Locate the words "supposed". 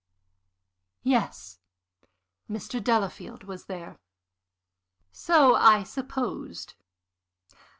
5.83-6.73